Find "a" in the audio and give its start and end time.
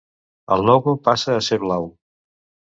1.35-1.45